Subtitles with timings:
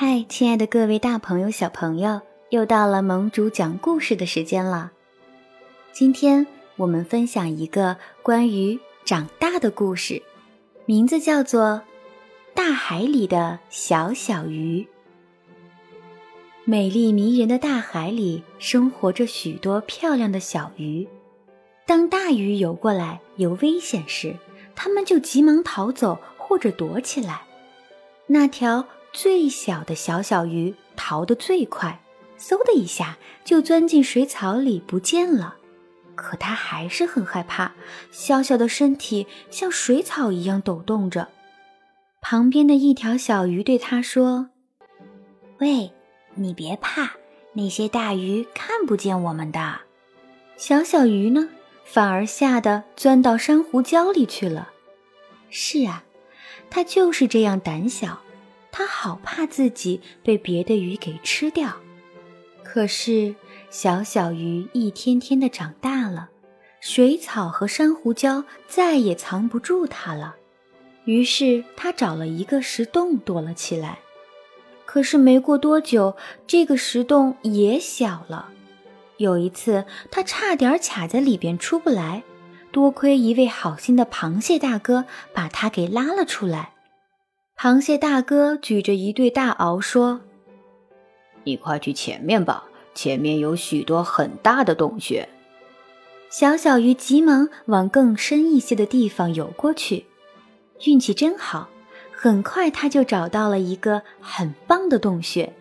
[0.00, 4.92] 嗨，亲爱的各位大朋友、小朋友，又到了盟主讲故事的时间了。
[5.90, 10.22] 今天我们分享一个关于长大的故事，
[10.86, 11.62] 名字叫做
[12.54, 14.82] 《大海里的小小鱼》。
[16.64, 21.08] 美丽迷人的大海里，生活着许多漂亮的小鱼。
[21.86, 24.36] 当大鱼游过来有危险时，
[24.76, 27.42] 它们就急忙逃走或者躲起来。
[28.28, 28.86] 那条。
[29.20, 32.00] 最小的小小鱼逃得最快，
[32.38, 35.56] 嗖的一下就钻进水草里不见了。
[36.14, 37.72] 可它还是很害怕，
[38.12, 41.30] 小小的身体像水草一样抖动着。
[42.20, 44.50] 旁边的一条小鱼对它说
[45.58, 45.90] ：“喂，
[46.36, 47.10] 你别怕，
[47.54, 49.80] 那些大鱼看不见我们的。”
[50.56, 51.48] 小小鱼呢，
[51.84, 54.70] 反而吓得钻到珊瑚礁里去了。
[55.50, 56.04] 是啊，
[56.70, 58.20] 它就是这样胆小。
[58.78, 61.78] 他好怕自己被别的鱼给吃掉，
[62.62, 63.34] 可是
[63.70, 66.28] 小小鱼一天天的长大了，
[66.78, 70.36] 水草和珊瑚礁再也藏不住它了。
[71.06, 73.98] 于是他找了一个石洞躲了起来。
[74.86, 78.50] 可是没过多久，这个石洞也小了。
[79.16, 82.22] 有一次，他差点卡在里边出不来，
[82.70, 85.04] 多亏一位好心的螃蟹大哥
[85.34, 86.74] 把他给拉了出来。
[87.60, 90.20] 螃蟹大哥举着一对大螯说
[91.42, 92.62] ：“你快去前面吧，
[92.94, 95.28] 前面有许多很大的洞穴。”
[96.30, 100.06] 小小鱼急忙往更深一些的地方游过去。
[100.84, 101.68] 运气真好，
[102.12, 105.52] 很快他就找到了一个很棒的洞穴，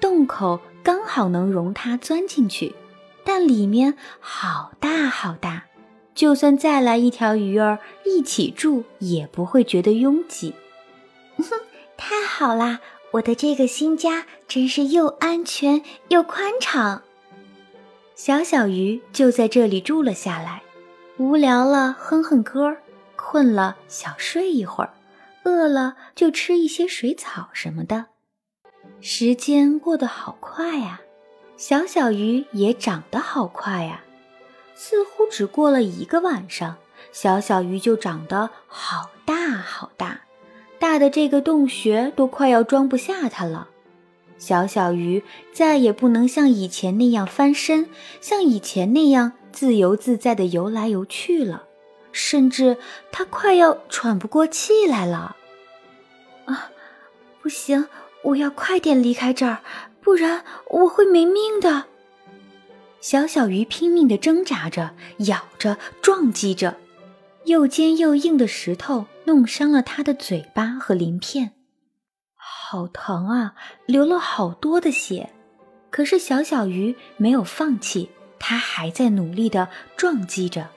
[0.00, 2.72] 洞口刚好能容他钻进去，
[3.24, 5.64] 但里面好大好大，
[6.14, 10.54] 就算再来一条鱼儿一起住，也不会觉得拥挤。
[11.38, 11.60] 哼，
[11.96, 12.80] 太好啦！
[13.12, 17.02] 我的这个新家真是又安全又宽敞。
[18.14, 20.62] 小小鱼就在这里住了下来，
[21.18, 22.76] 无聊了哼哼歌，
[23.16, 24.94] 困了小睡一会儿，
[25.44, 28.06] 饿了就吃一些水草什么的。
[29.00, 31.00] 时间过得好快呀，
[31.56, 34.02] 小小鱼也长得好快呀，
[34.74, 36.76] 似乎只过了一个晚上，
[37.12, 40.20] 小小鱼就长得好大好大。
[40.82, 43.68] 大的这个洞穴都快要装不下它了，
[44.36, 45.22] 小小鱼
[45.52, 47.88] 再也不能像以前那样翻身，
[48.20, 51.66] 像以前那样自由自在地游来游去了，
[52.10, 52.78] 甚至
[53.12, 55.36] 它快要喘不过气来了。
[56.46, 56.72] 啊，
[57.40, 57.86] 不行，
[58.24, 59.60] 我要快点离开这儿，
[60.00, 61.84] 不然我会没命的。
[63.00, 66.74] 小小鱼拼命地挣扎着，咬着，撞击着。
[67.44, 71.52] 又尖又硬的石头弄伤了他的嘴巴和鳞片，
[72.36, 73.54] 好疼啊！
[73.86, 75.30] 流了好多的血。
[75.90, 78.08] 可是小小鱼没有放弃，
[78.38, 80.70] 它还在努力地撞击着。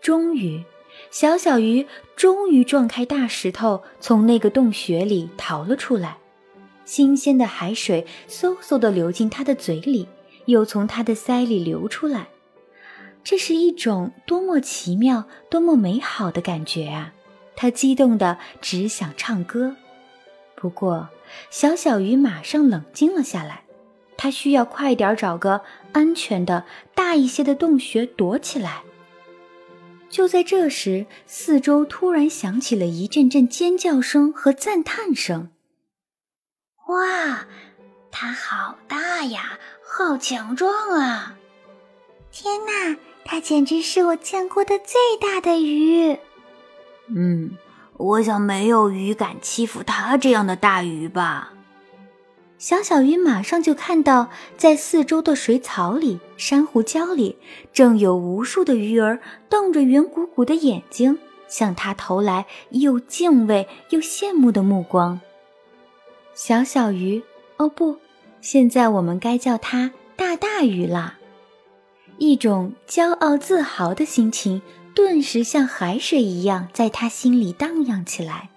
[0.00, 0.64] 终于，
[1.10, 6.18] 小小鱼终于撞开大石头，从那个洞穴里逃了出来。
[6.84, 10.06] 新鲜的海水嗖嗖地流进它的嘴里，
[10.44, 12.28] 又从它的腮里流出来。
[13.24, 17.14] 这是一种多么奇妙、多么美好的感觉啊！
[17.56, 19.76] 他激动的只想唱歌。
[20.54, 21.08] 不过，
[21.50, 23.64] 小小鱼马上冷静了下来，
[24.16, 26.64] 它需要快点找个安全的
[26.94, 28.82] 大一些的洞穴躲起来。
[30.10, 35.50] 就在这时，四周突然响起了一阵阵尖叫声和赞叹声
[36.88, 37.46] ：“哇，
[38.10, 41.36] 它好大呀，好强壮啊！
[42.30, 46.18] 天哪！”它简直是我见过的最大的鱼。
[47.08, 47.56] 嗯，
[47.96, 51.52] 我想没有鱼敢欺负它这样的大鱼吧。
[52.56, 57.36] 小小鱼马上就看到，在四周的水草里、珊瑚礁里，
[57.72, 61.18] 正有无数的鱼儿瞪着圆鼓鼓的眼睛，
[61.48, 65.20] 向它投来又敬畏又羡慕的目光。
[66.32, 67.22] 小小鱼，
[67.58, 67.98] 哦不，
[68.40, 71.18] 现在我们该叫它大大鱼啦。
[72.18, 74.62] 一种骄傲自豪的心情
[74.94, 78.50] 顿时像海水一样在他心里荡漾起来，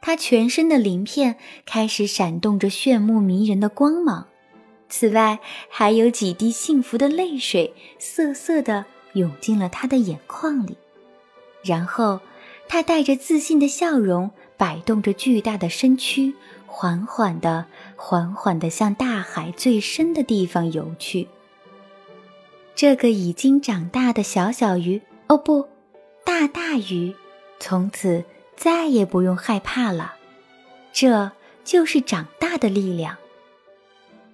[0.00, 4.26] 他全身的鳞片开始闪动着炫目迷人的光芒，
[4.88, 5.38] 此外
[5.68, 10.78] 还有几滴幸福的泪水涩涩地涌进了他的眼眶里。
[11.62, 12.20] 然后，
[12.68, 16.34] 他带着自信的笑容，摆动着巨大的身躯，
[16.66, 17.66] 缓缓地、
[17.96, 21.28] 缓缓地向大海最深的地方游去。
[22.76, 25.66] 这个已经长大的小小鱼，哦不，
[26.26, 27.16] 大大鱼，
[27.58, 28.22] 从此
[28.54, 30.16] 再也不用害怕了。
[30.92, 31.32] 这
[31.64, 33.16] 就是长大的力量。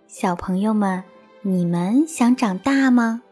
[0.08, 1.04] 小朋友们，
[1.42, 3.22] 你们想长大吗？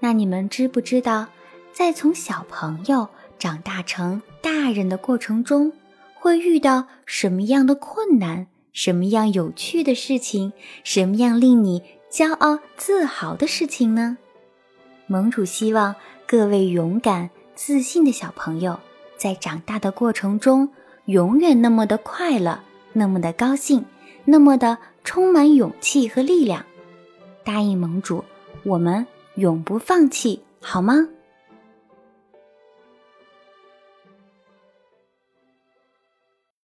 [0.00, 1.28] 那你们知不知道，
[1.72, 3.08] 在从小朋友
[3.38, 5.72] 长大成大人的过程中，
[6.14, 8.48] 会遇到什么样的困难？
[8.74, 10.52] 什么样有趣的事情？
[10.84, 14.18] 什么样令你骄傲自豪的事情呢？
[15.06, 15.94] 盟主希望
[16.26, 18.80] 各位勇敢自信的小朋友，
[19.16, 20.68] 在长大的过程中，
[21.04, 22.60] 永远那么的快乐，
[22.92, 23.84] 那么的高兴，
[24.24, 26.66] 那么的充满勇气和力量。
[27.44, 28.24] 答应盟主，
[28.64, 31.08] 我们永不放弃，好吗？